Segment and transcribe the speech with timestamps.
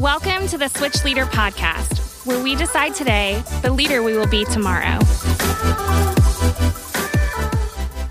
[0.00, 4.46] Welcome to the Switch Leader Podcast, where we decide today the leader we will be
[4.46, 4.98] tomorrow.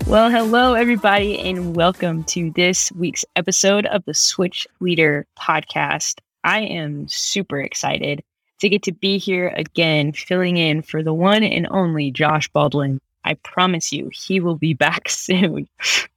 [0.06, 6.20] Well, hello, everybody, and welcome to this week's episode of the Switch Leader Podcast.
[6.44, 8.22] I am super excited
[8.60, 13.00] to get to be here again, filling in for the one and only Josh Baldwin.
[13.24, 15.68] I promise you, he will be back soon.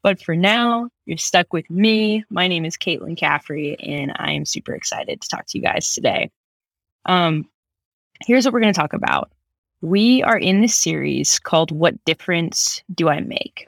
[0.02, 2.24] But for now, you're stuck with me.
[2.30, 5.94] My name is Caitlin Caffrey, and I am super excited to talk to you guys
[5.94, 6.32] today.
[7.06, 7.50] Um,
[8.26, 9.32] here's what we're going to talk about.
[9.82, 13.68] We are in this series called What Difference Do I Make?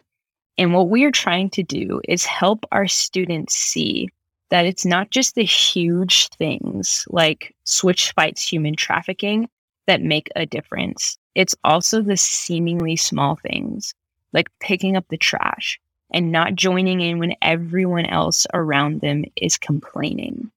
[0.57, 4.09] And what we are trying to do is help our students see
[4.49, 9.49] that it's not just the huge things like switch fights human trafficking
[9.87, 11.17] that make a difference.
[11.35, 13.93] It's also the seemingly small things
[14.33, 15.79] like picking up the trash
[16.11, 20.51] and not joining in when everyone else around them is complaining.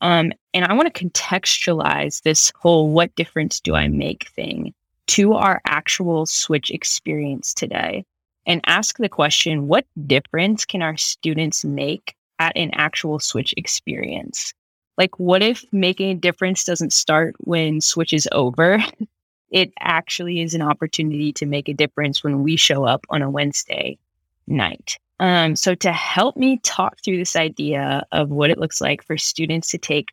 [0.00, 4.74] Um, and I want to contextualize this whole what difference do I make thing
[5.06, 8.04] to our actual switch experience today
[8.46, 14.52] and ask the question what difference can our students make at an actual switch experience?
[14.96, 18.78] Like, what if making a difference doesn't start when switch is over?
[19.50, 23.30] it actually is an opportunity to make a difference when we show up on a
[23.30, 23.98] Wednesday
[24.46, 24.98] night.
[25.20, 29.16] Um, so, to help me talk through this idea of what it looks like for
[29.16, 30.08] students to take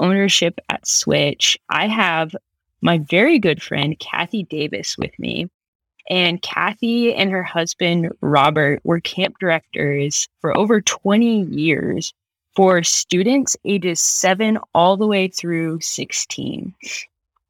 [0.00, 2.34] ownership at Switch, I have
[2.80, 5.48] my very good friend, Kathy Davis, with me.
[6.08, 12.12] And Kathy and her husband, Robert, were camp directors for over 20 years
[12.54, 16.74] for students ages seven all the way through 16.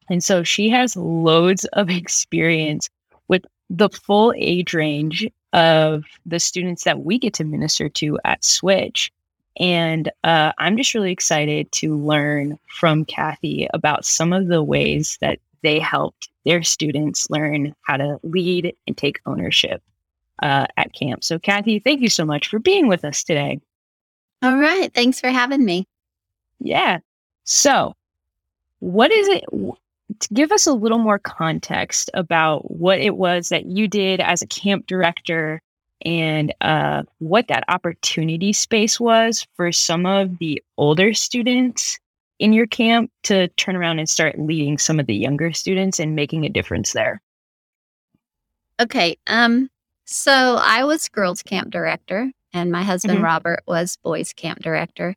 [0.09, 2.91] And so she has loads of experience
[3.29, 8.45] with the full age range of the students that we get to minister to at
[8.45, 9.13] Switch.
[9.59, 15.19] And uh, I'm just really excited to learn from Kathy about some of the ways
[15.21, 19.83] that they helped their students learn how to lead and take ownership
[20.43, 21.23] uh, at camp.
[21.23, 23.61] So, Kathy, thank you so much for being with us today.
[24.43, 24.93] All right.
[24.93, 25.87] Thanks for having me.
[26.61, 26.99] Yeah.
[27.45, 27.95] So,
[28.79, 29.45] what is it?
[30.33, 34.47] Give us a little more context about what it was that you did as a
[34.47, 35.63] camp director
[36.03, 41.99] and uh, what that opportunity space was for some of the older students
[42.39, 46.17] in your camp to turn around and start leading some of the younger students and
[46.17, 47.21] making a difference there?
[48.81, 49.19] Okay.
[49.27, 49.71] Um,
[50.07, 53.25] so I was girls camp director and my husband mm-hmm.
[53.25, 55.15] Robert was boys camp director.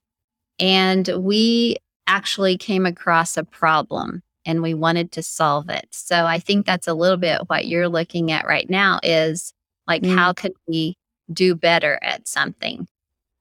[0.59, 1.77] And we
[2.07, 5.87] actually came across a problem and we wanted to solve it.
[5.91, 9.53] So I think that's a little bit what you're looking at right now is
[9.87, 10.15] like mm.
[10.15, 10.97] how could we
[11.31, 12.87] do better at something?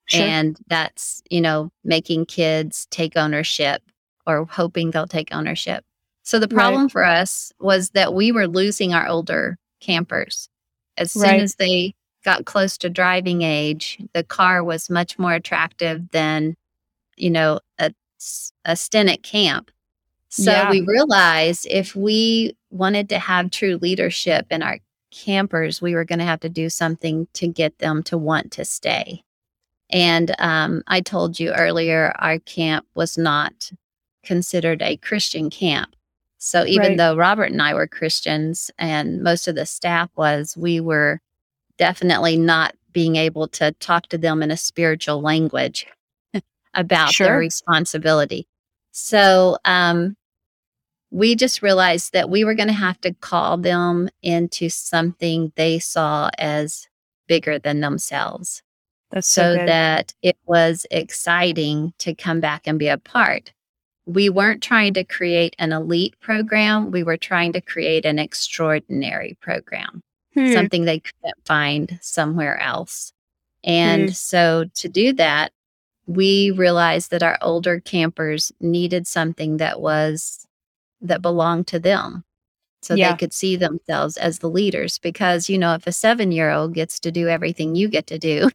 [0.06, 0.22] Sure.
[0.22, 3.82] And that's, you know, making kids take ownership
[4.26, 5.84] or hoping they'll take ownership.
[6.22, 6.92] So the problem right.
[6.92, 10.48] for us was that we were losing our older campers.
[10.96, 11.40] As soon right.
[11.40, 11.94] as they
[12.24, 16.56] got close to driving age, the car was much more attractive than,
[17.16, 17.92] you know, a,
[18.64, 19.70] a stint at camp.
[20.28, 20.70] So yeah.
[20.70, 24.78] we realized if we wanted to have true leadership in our
[25.10, 28.64] campers, we were going to have to do something to get them to want to
[28.64, 29.22] stay.
[29.90, 33.70] And um, I told you earlier, our camp was not
[34.24, 35.94] considered a Christian camp.
[36.38, 36.96] So even right.
[36.96, 41.20] though Robert and I were Christians and most of the staff was, we were
[41.82, 45.84] definitely not being able to talk to them in a spiritual language
[46.74, 47.26] about sure.
[47.26, 48.46] their responsibility.
[48.92, 50.16] So um,
[51.10, 55.80] we just realized that we were going to have to call them into something they
[55.80, 56.86] saw as
[57.26, 58.62] bigger than themselves.
[59.10, 63.52] That's so, so that it was exciting to come back and be a part.
[64.06, 66.92] We weren't trying to create an elite program.
[66.92, 70.04] We were trying to create an extraordinary program
[70.34, 70.52] hmm.
[70.52, 73.12] something they couldn't find somewhere else.
[73.64, 74.12] And hmm.
[74.12, 75.52] so to do that,
[76.06, 80.46] we realized that our older campers needed something that was
[81.00, 82.24] that belonged to them
[82.80, 83.12] so yeah.
[83.12, 87.12] they could see themselves as the leaders because you know if a 7-year-old gets to
[87.12, 88.50] do everything you get to do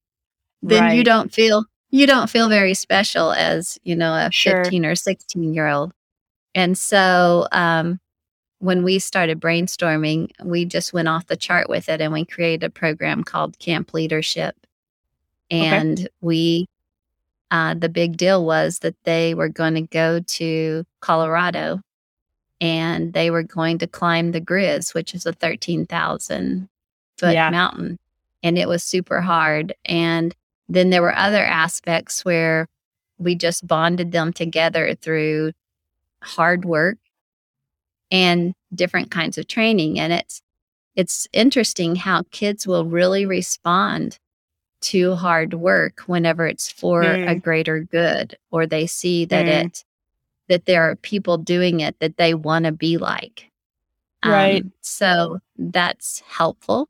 [0.62, 0.96] then right.
[0.96, 4.64] you don't feel you don't feel very special as you know a sure.
[4.64, 5.92] 15 or 16 year old
[6.54, 7.98] and so um,
[8.62, 12.62] when we started brainstorming, we just went off the chart with it and we created
[12.62, 14.54] a program called Camp Leadership.
[15.50, 16.08] And okay.
[16.20, 16.66] we,
[17.50, 21.80] uh, the big deal was that they were going to go to Colorado
[22.60, 26.68] and they were going to climb the Grizz, which is a 13,000
[27.18, 27.50] foot yeah.
[27.50, 27.98] mountain.
[28.44, 29.74] And it was super hard.
[29.84, 30.32] And
[30.68, 32.68] then there were other aspects where
[33.18, 35.50] we just bonded them together through
[36.22, 36.98] hard work
[38.12, 39.98] and different kinds of training.
[39.98, 40.40] And it's,
[40.94, 44.18] it's interesting how kids will really respond
[44.82, 47.30] to hard work whenever it's for mm.
[47.30, 49.64] a greater good or they see that mm.
[49.64, 49.84] it
[50.48, 53.48] that there are people doing it that they want to be like
[54.24, 56.88] right um, so that's helpful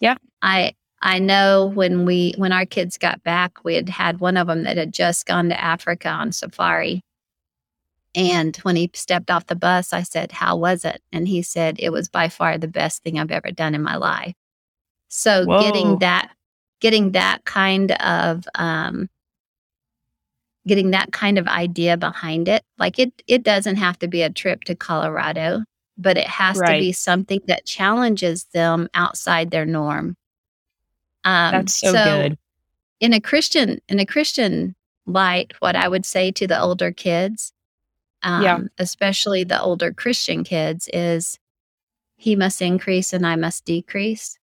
[0.00, 0.72] yeah i
[1.02, 4.62] i know when we when our kids got back we had had one of them
[4.64, 7.02] that had just gone to africa on safari
[8.18, 11.76] and when he stepped off the bus i said how was it and he said
[11.78, 14.34] it was by far the best thing i've ever done in my life
[15.08, 15.60] so Whoa.
[15.60, 16.30] getting that
[16.80, 19.08] getting that kind of um,
[20.66, 22.62] getting that kind of idea behind it.
[22.78, 25.64] Like it it doesn't have to be a trip to Colorado,
[25.96, 26.74] but it has right.
[26.74, 30.16] to be something that challenges them outside their norm.
[31.24, 32.38] Um, That's so, so good.
[33.00, 34.76] In a Christian in a Christian
[35.06, 37.52] light, what I would say to the older kids,
[38.22, 38.58] um, yeah.
[38.78, 41.38] especially the older Christian kids, is
[42.16, 44.38] he must increase and I must decrease.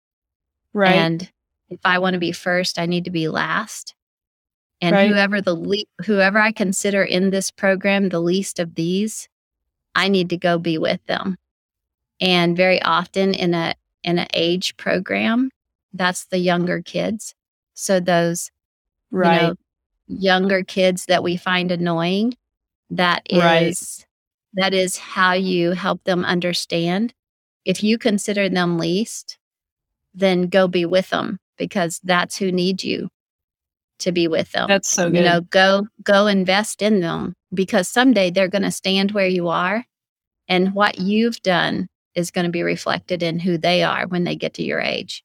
[0.74, 0.96] Right.
[0.96, 1.30] And
[1.70, 3.96] if I want to be first, I need to be last.
[4.82, 5.10] And right.
[5.10, 9.28] whoever the le- whoever I consider in this program the least of these,
[9.96, 11.38] I need to go be with them.
[12.20, 15.50] And very often in a in an age program,
[15.94, 17.34] that's the younger kids.
[17.74, 18.52] So those
[19.12, 19.42] right.
[19.42, 19.56] you know,
[20.08, 22.36] younger kids that we find annoying,
[22.90, 24.06] that is right.
[24.54, 27.14] that is how you help them understand.
[27.66, 29.38] If you consider them least,
[30.14, 33.10] then go be with them because that's who needs you
[34.00, 34.68] to be with them.
[34.68, 35.18] That's so good.
[35.18, 39.48] You know, go go invest in them because someday they're going to stand where you
[39.48, 39.86] are
[40.48, 44.36] and what you've done is going to be reflected in who they are when they
[44.36, 45.24] get to your age.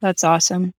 [0.00, 0.72] That's awesome.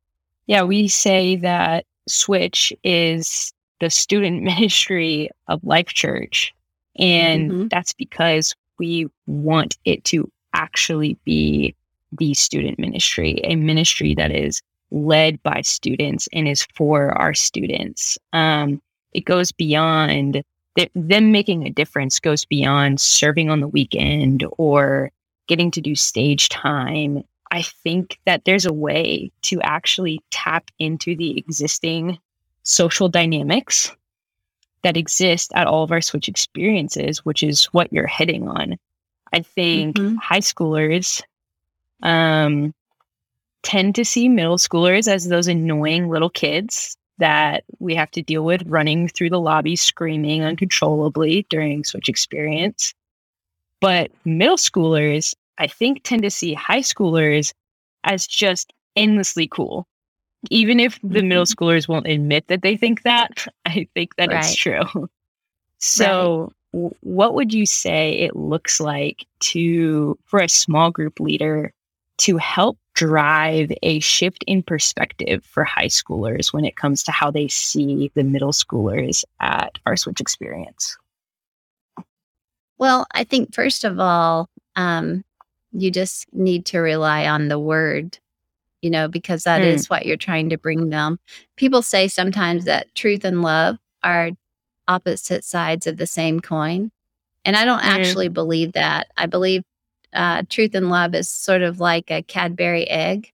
[0.47, 3.54] Yeah, we say that Switch is
[3.85, 6.55] the student ministry of Life Church.
[6.99, 7.69] And mm-hmm.
[7.69, 11.75] that's because we want it to actually be
[12.13, 18.17] the student ministry, a ministry that is led by students and is for our students.
[18.33, 18.81] Um,
[19.13, 20.43] it goes beyond
[20.77, 25.11] th- them making a difference, goes beyond serving on the weekend or
[25.47, 27.23] getting to do stage time.
[27.51, 32.19] I think that there's a way to actually tap into the existing
[32.65, 33.93] social dynamics
[34.83, 38.77] that exist at all of our switch experiences, which is what you're hitting on.
[39.33, 40.17] I think mm-hmm.
[40.17, 41.23] high schoolers
[42.03, 42.75] um,
[43.63, 48.45] tend to see middle schoolers as those annoying little kids that we have to deal
[48.45, 52.95] with running through the lobby screaming uncontrollably during switch experience.
[53.81, 57.53] But middle schoolers, I think, tend to see high schoolers
[58.03, 59.87] as just endlessly cool.
[60.51, 61.65] Even if the middle mm-hmm.
[61.65, 64.45] schoolers won't admit that they think that, I think that right.
[64.45, 65.09] it's true.
[65.79, 66.93] So, right.
[67.01, 71.73] what would you say it looks like to for a small group leader
[72.19, 77.31] to help drive a shift in perspective for high schoolers when it comes to how
[77.31, 80.97] they see the middle schoolers at our switch experience?
[82.79, 85.25] Well, I think first of all, um,
[85.73, 88.19] you just need to rely on the word,
[88.85, 89.65] you know, because that mm.
[89.65, 91.19] is what you're trying to bring them.
[91.57, 94.33] People say sometimes that truth and love are
[94.87, 96.91] opposite sides of the same coin.
[97.47, 97.87] And I don't mm.
[97.87, 99.07] actually believe that.
[99.17, 99.63] I believe
[100.13, 103.33] uh, truth and love is sort of like a Cadbury egg.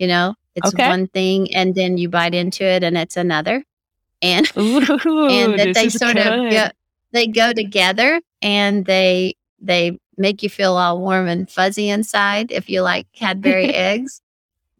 [0.00, 0.88] You know, it's okay.
[0.88, 3.64] one thing, and then you bite into it, and it's another,
[4.20, 4.78] and Ooh,
[5.28, 6.26] and that they sort good.
[6.26, 6.68] of go,
[7.12, 12.68] they go together, and they they make you feel all warm and fuzzy inside if
[12.68, 14.20] you like Cadbury eggs.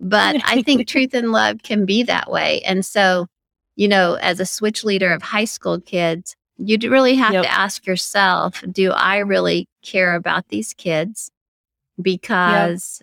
[0.00, 3.26] But I think truth and love can be that way, and so
[3.76, 7.44] you know, as a switch leader of high school kids, you really have yep.
[7.44, 11.30] to ask yourself do I really care about these kids?
[12.00, 13.02] because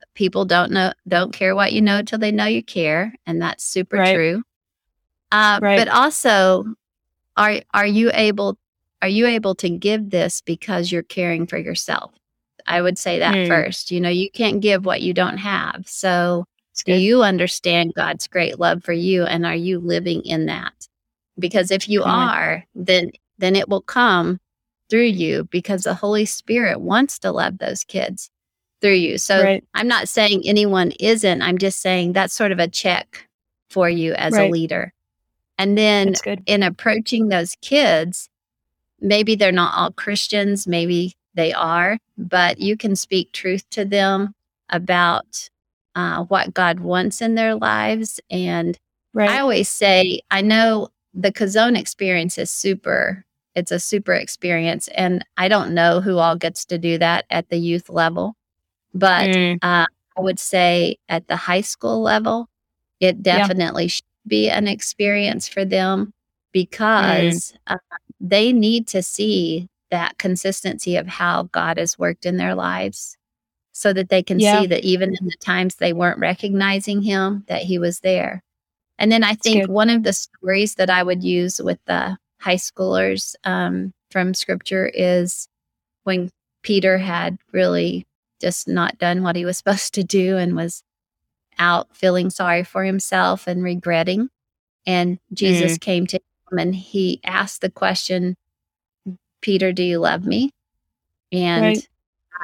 [0.00, 0.08] yep.
[0.14, 3.64] people don't know don't care what you know till they know you care and that's
[3.64, 4.14] super right.
[4.14, 4.42] true
[5.32, 5.78] uh, right.
[5.78, 6.64] but also
[7.36, 8.58] are are you able
[9.02, 12.12] are you able to give this because you're caring for yourself
[12.66, 13.48] i would say that mm.
[13.48, 16.44] first you know you can't give what you don't have so
[16.84, 20.88] do you understand god's great love for you and are you living in that
[21.38, 24.38] because if you are then then it will come
[24.88, 28.30] through you because the Holy Spirit wants to love those kids
[28.80, 29.18] through you.
[29.18, 29.64] So right.
[29.74, 31.42] I'm not saying anyone isn't.
[31.42, 33.28] I'm just saying that's sort of a check
[33.70, 34.48] for you as right.
[34.48, 34.92] a leader.
[35.58, 38.28] And then in approaching those kids,
[39.00, 44.34] maybe they're not all Christians, maybe they are, but you can speak truth to them
[44.70, 45.48] about
[45.94, 48.20] uh, what God wants in their lives.
[48.30, 48.76] And
[49.14, 49.30] right.
[49.30, 53.24] I always say, I know the Kazone experience is super.
[53.54, 54.88] It's a super experience.
[54.88, 58.34] And I don't know who all gets to do that at the youth level,
[58.92, 59.58] but mm.
[59.62, 62.48] uh, I would say at the high school level,
[63.00, 63.88] it definitely yeah.
[63.88, 66.12] should be an experience for them
[66.52, 67.74] because mm.
[67.74, 73.16] uh, they need to see that consistency of how God has worked in their lives
[73.76, 74.62] so that they can yeah.
[74.62, 78.42] see that even in the times they weren't recognizing him that he was there
[78.98, 82.56] and then i think one of the stories that i would use with the high
[82.56, 85.46] schoolers um, from scripture is
[86.04, 86.30] when
[86.62, 88.06] peter had really
[88.40, 90.82] just not done what he was supposed to do and was
[91.58, 94.30] out feeling sorry for himself and regretting
[94.86, 95.80] and jesus mm.
[95.82, 98.36] came to him and he asked the question
[99.46, 100.52] peter do you love me
[101.32, 101.88] and right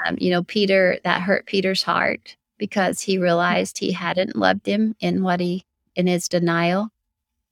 [0.05, 4.95] um, you know, Peter, that hurt Peter's heart because he realized he hadn't loved him
[5.01, 6.89] in what he, in his denial.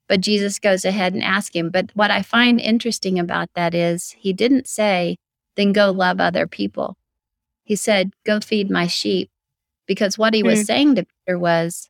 [0.07, 1.69] But Jesus goes ahead and asks him.
[1.69, 5.17] But what I find interesting about that is he didn't say,
[5.55, 6.97] then go love other people.
[7.63, 9.29] He said, go feed my sheep.
[9.85, 10.65] Because what he was mm.
[10.65, 11.89] saying to Peter was,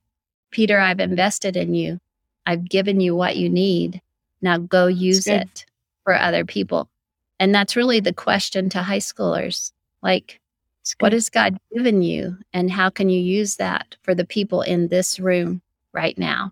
[0.51, 1.99] Peter, I've invested in you.
[2.45, 4.01] I've given you what you need.
[4.41, 5.65] Now go use it
[6.03, 6.89] for other people.
[7.41, 9.71] And that's really the question to high schoolers.
[10.03, 10.39] Like,
[10.99, 12.37] what has God given you?
[12.53, 15.59] And how can you use that for the people in this room
[15.91, 16.51] right now?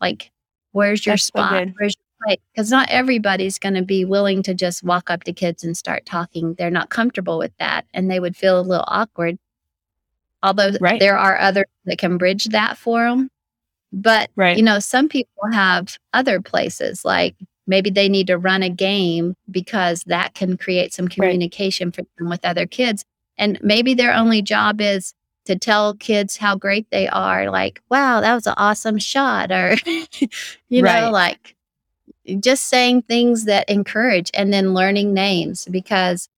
[0.00, 0.32] Like,
[0.72, 1.68] where's your That's spot?
[1.68, 2.38] So where's your place?
[2.52, 6.04] Because not everybody's going to be willing to just walk up to kids and start
[6.04, 6.54] talking.
[6.54, 9.38] They're not comfortable with that and they would feel a little awkward.
[10.42, 10.98] Although right.
[10.98, 13.30] there are others that can bridge that for them.
[13.92, 14.56] But, right.
[14.56, 19.36] you know, some people have other places like maybe they need to run a game
[19.50, 21.96] because that can create some communication right.
[21.96, 23.04] for them with other kids
[23.36, 25.14] and maybe their only job is
[25.46, 29.76] to tell kids how great they are, like, wow, that was an awesome shot, or,
[30.68, 31.00] you right.
[31.00, 31.56] know, like
[32.40, 35.66] just saying things that encourage and then learning names.
[35.66, 36.28] Because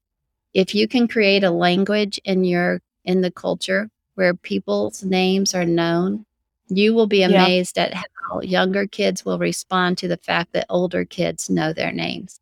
[0.54, 5.64] if you can create a language in your, in the culture where people's names are
[5.64, 6.25] known,
[6.68, 7.84] you will be amazed yeah.
[7.84, 12.40] at how younger kids will respond to the fact that older kids know their names.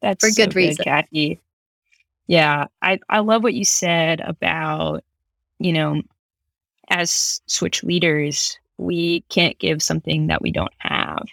[0.00, 0.76] That's for good so reason.
[0.76, 1.40] Good, Kathy.
[2.26, 5.02] Yeah, I, I love what you said about,
[5.58, 6.02] you know,
[6.90, 11.26] as switch leaders, we can't give something that we don't have.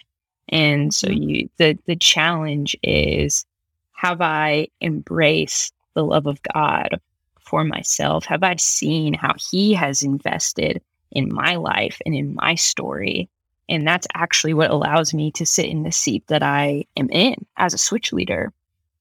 [0.48, 1.22] And so mm-hmm.
[1.22, 3.46] you the the challenge is
[3.92, 7.00] have I embraced the love of God
[7.40, 8.24] for myself?
[8.26, 13.28] Have I seen how he has invested in my life and in my story?
[13.68, 17.46] And that's actually what allows me to sit in the seat that I am in
[17.56, 18.52] as a switch leader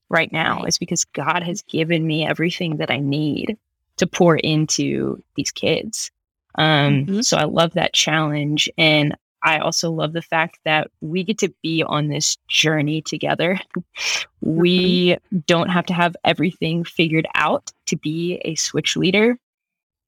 [0.10, 3.58] right now is because God has given me everything that I need
[3.98, 6.12] to pour into these kids.
[6.56, 7.22] Um, mm-hmm.
[7.22, 8.70] So I love that challenge.
[8.78, 13.60] And I also love the fact that we get to be on this journey together.
[14.42, 15.38] we mm-hmm.
[15.46, 19.38] don't have to have everything figured out to be a switch leader.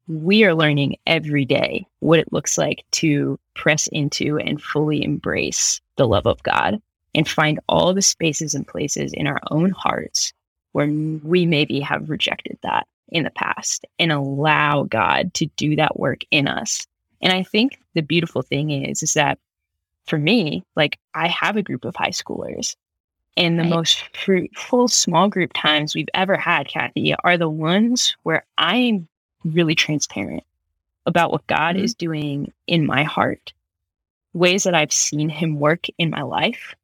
[0.08, 5.82] We are learning every day what it looks like to press into and fully embrace
[5.98, 6.82] the love of God
[7.14, 10.34] and find all the spaces and places in our own hearts
[10.72, 16.00] where we maybe have rejected that in the past and allow God to do that
[16.00, 16.86] work in us.
[17.22, 19.40] And I think the beautiful thing is, is that
[20.06, 22.76] for me, like I have a group of high schoolers
[23.36, 23.70] and the right.
[23.72, 29.08] most fruitful small group times we've ever had, Kathy, are the ones where I'm
[29.54, 30.44] really transparent
[31.06, 31.86] about what God mm-hmm.
[31.86, 33.54] is doing in my heart,
[34.34, 36.76] ways that I've seen Him work in my life,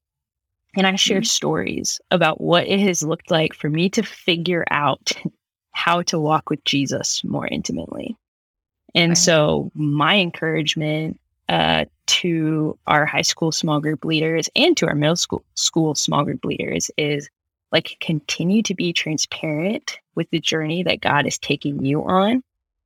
[0.76, 1.26] and I share mm-hmm.
[1.26, 5.12] stories about what it has looked like for me to figure out
[5.72, 8.16] how to walk with Jesus more intimately.
[8.96, 9.18] And right.
[9.18, 15.16] so, my encouragement uh, to our high school small group leaders and to our middle
[15.16, 17.30] school school small group leaders is
[17.72, 22.44] like continue to be transparent with the journey that God is taking you on,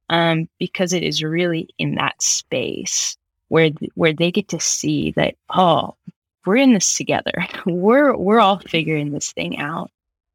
[0.10, 3.18] um, because it is really in that space
[3.50, 5.96] where where they get to see that oh
[6.48, 7.46] we're in this together.
[7.66, 9.92] We're we're all figuring this thing out.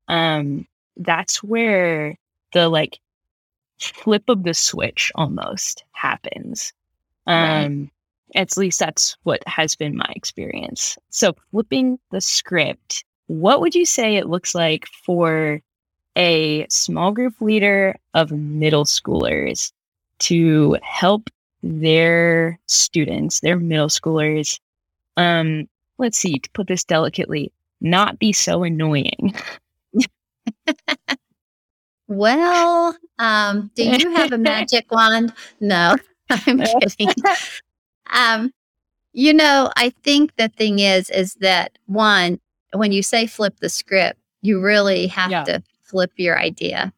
[0.08, 2.16] Um, that's where
[2.52, 3.00] the like
[3.80, 6.74] flip of the switch almost happens.
[7.26, 7.90] Um,
[8.34, 8.42] right.
[8.42, 10.98] at least that's what has been my experience.
[11.08, 15.62] So flipping the script, what would you say it looks like for
[16.16, 19.72] a small group leader of middle schoolers
[20.20, 21.30] to help
[21.62, 24.58] their students, their middle schoolers,
[25.16, 29.34] um, let's see, to put this delicately, not be so annoying?
[32.08, 35.32] well, um, do you have a magic wand?
[35.60, 35.96] No,
[36.30, 37.12] I'm kidding.
[38.12, 38.52] um,
[39.12, 42.40] You know, I think the thing is, is that one,
[42.74, 45.44] when you say flip the script, you really have Yeah.
[45.44, 46.92] to flip your idea.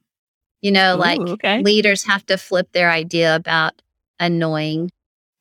[0.62, 1.60] You know, like okay.
[1.62, 3.82] leaders have to flip their idea about
[4.20, 4.90] annoying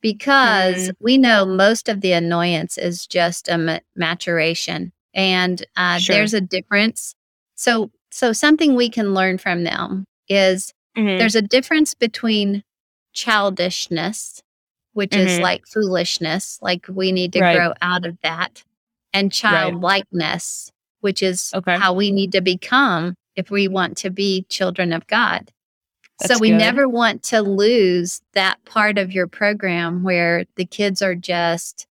[0.01, 0.95] because Mm.
[0.99, 6.15] we know most of the annoyance is just a ma- maturation and uh, Sure.
[6.17, 7.15] there's a difference
[7.55, 11.19] so so something we can learn from them is Mhm.
[11.19, 12.63] there's a difference between
[13.13, 14.41] childishness
[14.93, 15.41] which is Mhm.
[15.41, 17.55] like foolishness like we need to Right.
[17.55, 18.63] grow out of that
[19.13, 21.77] and childlikeness which is Okay.
[21.77, 25.51] how we need to become if we want to be children of god
[26.25, 26.57] so we good.
[26.57, 31.87] never want to lose that part of your program where the kids are just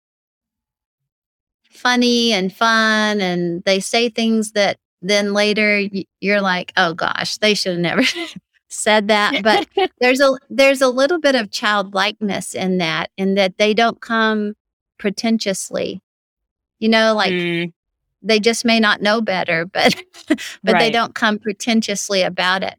[1.70, 5.84] funny and fun and they say things that then later
[6.20, 8.03] you're like, "Oh gosh, they should have never
[8.70, 9.67] said that." But
[10.00, 14.56] there's a there's a little bit of childlikeness in that in that they don't come
[14.98, 16.01] pretentiously.
[16.79, 17.74] You know, like Mm,
[18.21, 19.95] they just may not know better, but
[20.63, 22.75] but they don't come pretentiously about it.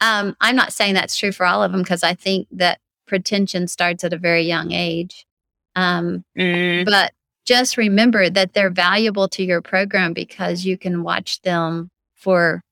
[0.00, 3.66] Um, I'm not saying that's true for all of them because I think that pretension
[3.68, 5.26] starts at a very young age.
[5.74, 7.12] Um, mm, but
[7.44, 12.62] just remember that they're valuable to your program because you can watch them for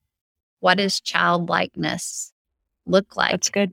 [0.60, 2.32] what does childlikeness
[2.86, 3.30] look like.
[3.32, 3.72] that's good.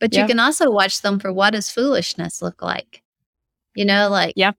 [0.00, 0.22] But Yeah.
[0.22, 3.02] you can also watch them for what does foolishness look like.
[3.74, 4.52] You know, like Yeah.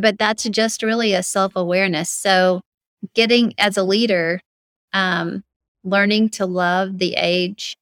[0.00, 2.10] But that's just really a self awareness.
[2.10, 2.62] So
[3.14, 4.40] getting as a leader,
[4.92, 5.42] um,
[5.84, 7.76] learning to love the age,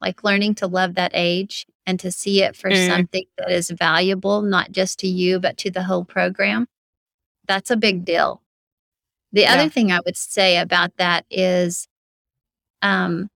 [0.00, 2.86] like learning to love that age and to see it for Mm.
[2.88, 6.66] something that is valuable, not just to you, but to the whole program.
[7.46, 8.42] That's a big deal.
[9.32, 9.54] The Yeah.
[9.54, 11.86] other thing I would say about that is
[12.82, 13.30] um,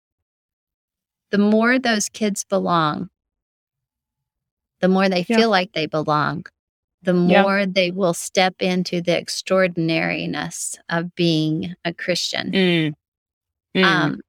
[1.30, 3.10] the more those kids belong,
[4.80, 5.36] the more they Yeah.
[5.36, 6.46] feel like they belong,
[7.02, 7.42] the Yeah.
[7.42, 12.50] more they will step into the extraordinariness of being a Christian.
[12.52, 12.94] Mm,
[13.76, 14.20] mm, Um,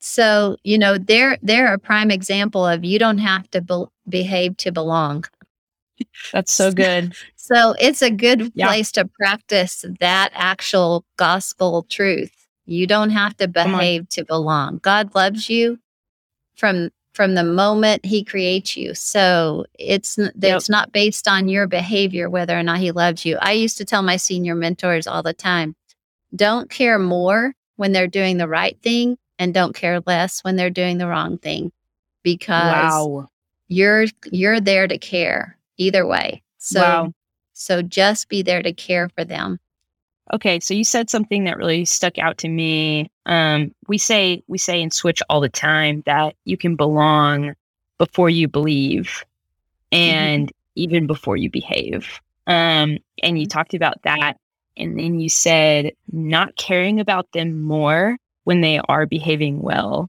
[0.00, 4.56] so you know they're they're a prime example of you don't have to be- behave
[4.58, 5.24] to belong.
[6.32, 7.14] that's so good.
[7.36, 8.66] So it's a good Yeah.
[8.68, 12.32] place to practice that actual gospel truth.
[12.66, 14.78] You don't have to behave to belong.
[14.78, 15.78] God loves you
[16.56, 18.94] from from the moment he creates you.
[18.94, 20.32] So it's Yep.
[20.56, 23.36] it's not based on your behavior whether or not he loves you.
[23.40, 25.74] I used to tell my senior mentors all the time,
[26.34, 30.70] don't care more when they're doing the right thing and don't care less when they're
[30.70, 31.72] doing the wrong thing
[32.22, 33.28] because Wow.
[33.68, 36.42] you're you're there to care either way.
[36.58, 37.12] So wow.
[37.52, 39.58] so just be there to care for them.
[40.34, 43.10] Okay, so you said something that really stuck out to me.
[43.26, 47.54] Um, we say we say in Switch all the time that you can belong
[47.98, 49.24] before you believe,
[49.90, 52.20] and even before you behave.
[52.46, 54.38] Um, and you talked about that,
[54.76, 60.08] and then you said not caring about them more when they are behaving well,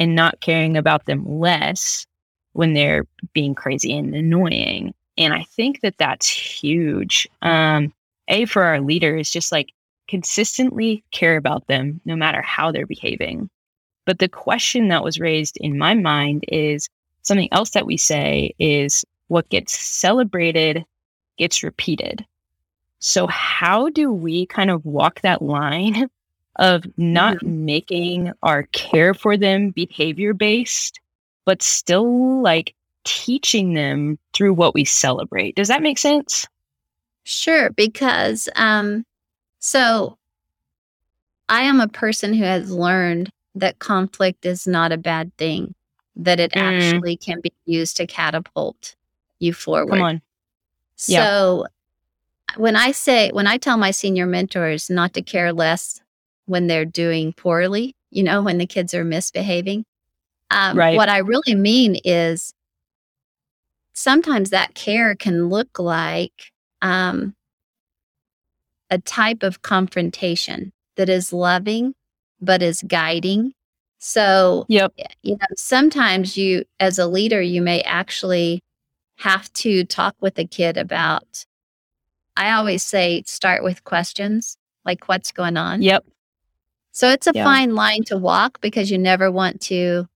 [0.00, 2.06] and not caring about them less
[2.54, 4.94] when they're being crazy and annoying.
[5.16, 7.28] And I think that that's huge.
[7.42, 7.92] Um,
[8.30, 9.72] a for our leaders just like
[10.08, 13.50] consistently care about them no matter how they're behaving.
[14.06, 16.88] But the question that was raised in my mind is
[17.22, 20.84] something else that we say is what gets celebrated
[21.36, 22.24] gets repeated.
[22.98, 26.08] So how do we kind of walk that line
[26.56, 31.00] of not making our care for them behavior based
[31.46, 35.54] but still like teaching them through what we celebrate?
[35.54, 36.46] Does that make sense
[37.30, 39.04] Sure, because um
[39.60, 40.18] so
[41.48, 45.74] I am a person who has learned that conflict is not a bad thing,
[46.16, 46.62] that it Mm.
[46.62, 48.96] actually can be used to catapult
[49.38, 49.90] you forward.
[49.90, 50.22] come on
[51.06, 51.30] Yeah.
[51.30, 51.66] So
[52.56, 56.00] when I say when I tell my senior mentors not to care less
[56.46, 59.84] when they're doing poorly, you know, when the kids are misbehaving,
[60.50, 60.96] um, Right.
[60.96, 62.52] what I really mean is
[63.92, 67.34] sometimes that care can look like um,
[68.90, 71.94] a type of confrontation that is loving
[72.40, 73.52] but is guiding.
[73.98, 78.62] So yep you know sometimes you as a leader you may actually
[79.16, 81.44] have to talk with a kid about
[82.38, 86.02] i always say start with questions like what's going on yep
[86.92, 87.44] so it's a Yeah.
[87.44, 90.06] fine line to walk because you never want to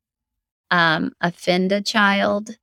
[0.71, 2.57] um, offend a child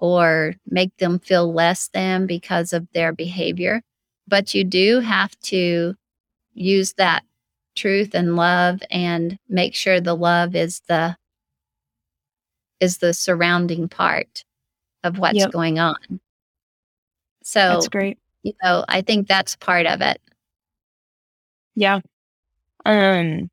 [0.00, 3.82] or make them feel less than because of their behavior
[4.26, 5.94] but you do have to
[6.54, 7.24] use that
[7.76, 11.16] truth and love and make sure the love is the
[12.80, 14.44] is the surrounding part
[15.04, 15.52] of what's Yep.
[15.52, 16.20] going on
[17.42, 18.18] so That's great.
[18.42, 20.20] you know, I think that's part of it.
[21.74, 22.00] Yeah.
[22.84, 23.50] Um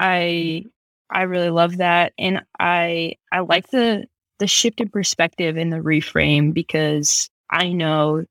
[0.00, 0.64] I
[1.10, 4.06] I really love that and I I like the
[4.42, 8.24] the shift in perspective and the reframe because I know,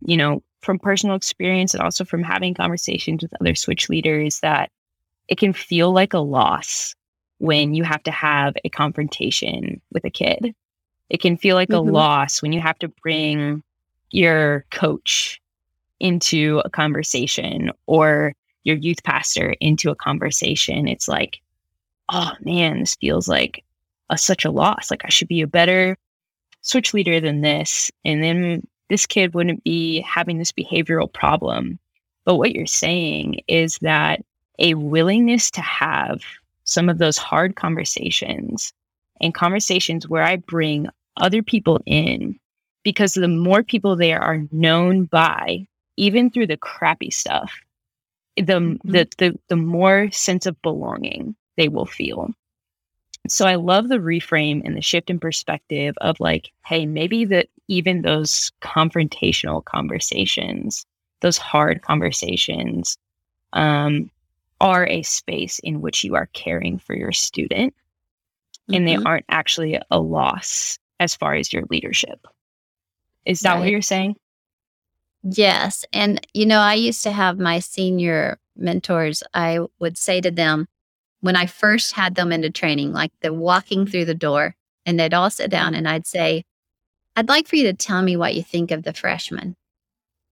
[0.00, 4.70] you know, from personal experience and also from having conversations with other switch leaders that
[5.26, 6.94] it can feel like a loss
[7.38, 10.54] when you have to have a confrontation with a kid.
[11.10, 11.88] It can feel like mm-hmm.
[11.88, 13.64] a loss when you have to bring
[14.12, 15.40] your coach
[15.98, 20.86] into a conversation or your youth pastor into a conversation.
[20.86, 21.40] It's like,
[22.08, 23.64] oh man, this feels like
[24.10, 24.90] a, such a loss.
[24.90, 25.96] Like I should be a better
[26.62, 27.90] switch leader than this.
[28.04, 31.78] And then this kid wouldn't be having this behavioral problem.
[32.24, 34.20] But what you're saying is that
[34.58, 36.22] a willingness to have
[36.64, 38.72] some of those hard conversations
[39.20, 42.38] and conversations where I bring other people in
[42.82, 45.66] because the more people they are known by,
[45.96, 47.52] even through the crappy stuff,
[48.36, 48.90] the, mm-hmm.
[48.90, 52.30] the, the, the more sense of belonging they will feel.
[53.28, 57.48] So I love the reframe and the shift in perspective of like, hey, maybe that
[57.68, 60.86] even those confrontational conversations,
[61.20, 62.98] those hard conversations,
[63.52, 64.10] um,
[64.60, 68.74] are a space in which you are caring for your student mm-hmm.
[68.74, 69.06] and they mm-hmm.
[69.06, 72.26] aren't actually a loss as far as your leadership.
[73.24, 73.60] Is that right.
[73.60, 74.16] what you're saying?
[75.22, 75.84] Yes.
[75.92, 80.68] And, you know, I used to have my senior mentors, I would say to them,
[81.26, 84.54] when I first had them into training, like they're walking through the door,
[84.86, 86.44] and they'd all sit down and I'd say,
[87.16, 89.56] I'd like for you to tell me what you think of the freshmen.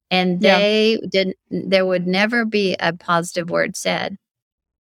[0.10, 1.08] And they yeah.
[1.10, 4.18] didn't, there would never be a positive word said,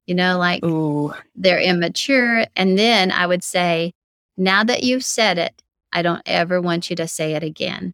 [0.06, 1.13] you know, like Ooh.
[1.36, 2.45] they're immature.
[2.56, 3.93] And then I would say,
[4.36, 5.62] now that you've said it,
[5.93, 7.93] I don't ever want you to say it again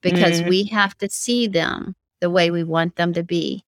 [0.00, 0.48] because mm.
[0.48, 3.64] we have to see them the way we want them to be,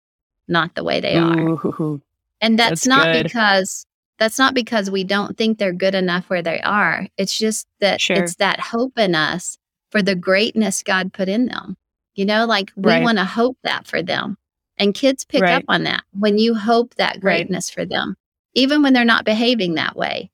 [0.49, 1.55] not the way they Ooh.
[1.55, 2.01] are.
[2.41, 3.23] And that's, that's not good.
[3.23, 3.85] because
[4.17, 7.07] that's not because we don't think they're good enough where they are.
[7.17, 8.17] It's just that sure.
[8.17, 9.57] it's that hope in us
[9.89, 11.75] for the greatness God put in them.
[12.13, 13.03] You know, like we right.
[13.03, 14.37] want to hope that for them.
[14.77, 15.55] And kids pick right.
[15.55, 17.83] up on that when you hope that greatness right.
[17.83, 18.15] for them.
[18.53, 20.29] Even when they're not behaving that way,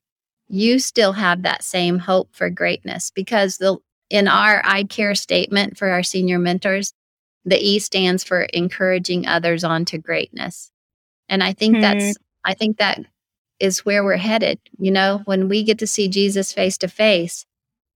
[0.48, 3.76] you still have that same hope for greatness because the
[4.10, 6.92] in our I care statement for our senior mentors,
[7.44, 10.70] the E stands for encouraging others on to greatness.
[11.28, 11.82] And I think mm-hmm.
[11.82, 13.00] that's I think that
[13.60, 14.58] is where we're headed.
[14.78, 17.44] You know, when we get to see Jesus face to face,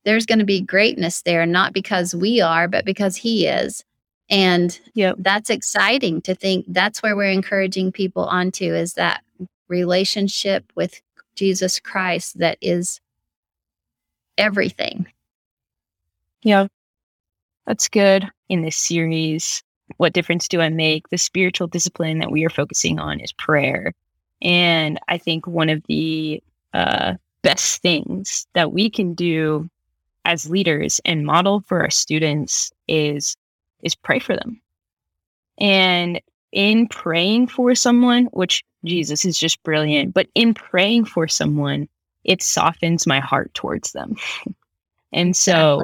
[0.05, 3.85] there's going to be greatness there, not because we are, but because he is.
[4.29, 5.17] And yep.
[5.19, 9.23] that's exciting to think that's where we're encouraging people onto is that
[9.69, 11.01] relationship with
[11.35, 13.01] Jesus Christ that is
[14.39, 15.07] everything.
[16.43, 16.67] Yeah,
[17.67, 19.63] that's good in this series.
[19.97, 21.09] What difference do I make?
[21.09, 23.93] The spiritual discipline that we are focusing on is prayer.
[24.41, 26.43] And I think one of the
[26.73, 29.69] uh, best things that we can do
[30.25, 33.37] as leaders and model for our students is
[33.83, 34.61] is pray for them.
[35.59, 36.21] And
[36.53, 41.89] in praying for someone, which Jesus is just brilliant, but in praying for someone,
[42.25, 44.17] it softens my heart towards them.
[45.13, 45.83] and so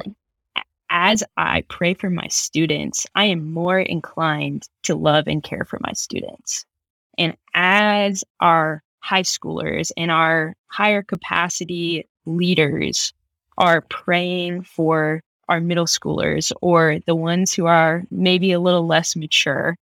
[0.90, 5.79] as I pray for my students, I am more inclined to love and care for
[5.83, 6.64] my students.
[7.18, 13.12] And as our high schoolers and our higher capacity leaders
[13.57, 19.16] are praying for our middle schoolers or the ones who are maybe a little less
[19.16, 19.77] mature,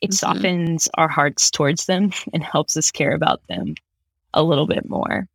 [0.00, 0.14] it mm-hmm.
[0.14, 3.74] softens our hearts towards them and helps us care about them
[4.34, 5.26] a little bit more.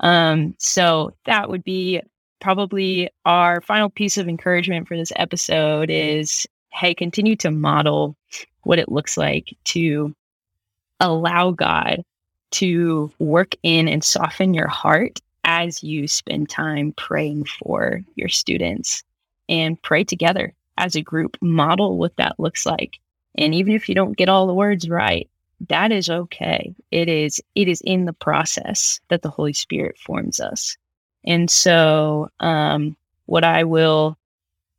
[0.00, 2.00] Um, so that would be
[2.44, 8.14] probably our final piece of encouragement for this episode is hey, continue to model
[8.64, 10.14] what it looks like to
[11.00, 12.04] allow God
[12.50, 19.02] to work in and soften your heart as you spend time praying for your students
[19.48, 22.98] and pray together as a group, model what that looks like.
[23.38, 25.30] And even if you don't get all the words right,
[25.70, 26.74] that is okay.
[26.90, 30.76] It is it is in the process that the Holy Spirit forms us.
[31.24, 34.16] And so um, what I will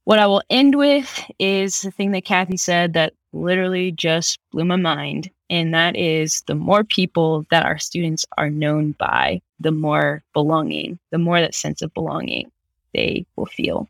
[0.03, 4.63] what I will end with is the thing that Kathy said that literally just blew
[4.63, 5.31] my mind.
[5.49, 10.99] And that is the more people that our students are known by, the more belonging,
[11.12, 12.51] the more that sense of belonging
[12.93, 13.88] they will feel.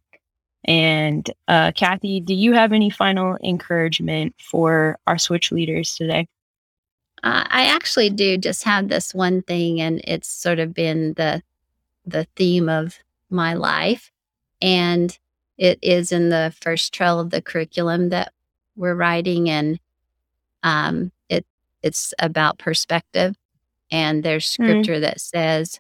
[0.66, 6.28] And uh, Kathy, do you have any final encouragement for our switch leaders today?
[7.24, 11.42] Uh, I actually do just have this one thing, and it's sort of been the
[12.06, 14.12] the theme of my life,
[14.62, 15.18] and
[15.58, 18.34] it is in the first trail of the curriculum that
[18.76, 19.80] we're writing, and
[20.64, 21.46] um, it
[21.82, 23.36] it's about perspective.
[23.92, 24.50] And there's Mm.
[24.54, 25.80] scripture that says,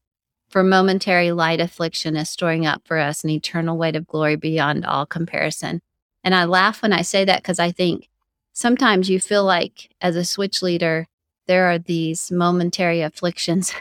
[0.49, 4.85] "For momentary light affliction is storing up for us an eternal weight of glory beyond
[4.85, 5.81] all comparison."
[6.23, 8.09] And I laugh when I say that because I think
[8.53, 11.07] sometimes you feel like as a switch leader,
[11.47, 13.73] there are these momentary afflictions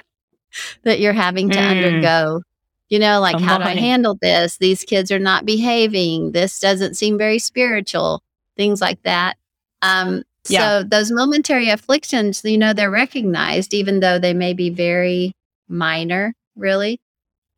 [0.82, 1.70] that you're having to Mm.
[1.70, 2.42] undergo.
[2.90, 4.58] You know, like, Come how do I handle this?
[4.58, 6.32] These kids are not behaving.
[6.32, 8.22] This doesn't seem very spiritual,
[8.56, 9.36] things like that.
[9.82, 10.60] Um, Yeah.
[10.82, 15.32] So, those momentary afflictions, you know, they're recognized, even though they may be very
[15.68, 17.00] minor, really.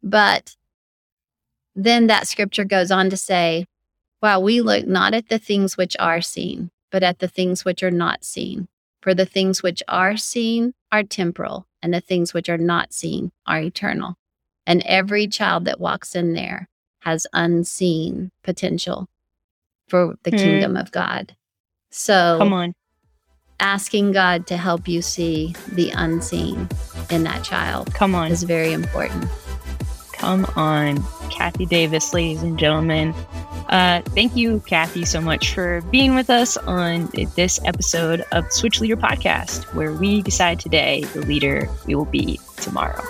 [0.03, 0.55] But
[1.75, 3.67] then that scripture goes on to say,
[4.21, 7.83] while we look not at the things which are seen, but at the things which
[7.83, 8.69] are not seen.
[9.03, 13.31] For the things which are seen are temporal, and the things which are not seen
[13.47, 14.17] are eternal.
[14.67, 16.69] And every child that walks in there
[17.03, 19.07] has unseen potential
[19.89, 20.37] for the Hmm.
[20.37, 21.37] kingdom of God.
[21.93, 22.75] So, Come on.
[23.61, 26.69] asking God to help you see the unseen
[27.09, 28.33] in that child Come on.
[28.33, 29.31] is very important.
[30.19, 31.03] Come on.
[31.31, 33.15] Kathy Davis, ladies and gentlemen.
[33.69, 38.81] Uh, thank you, Kathy, so much for being with us on this episode of Switch
[38.81, 43.03] Leader Podcast, where we decide today the leader we will be tomorrow.